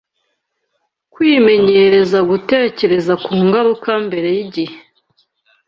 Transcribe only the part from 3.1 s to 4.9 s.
ku ngaruka mbere y’igihe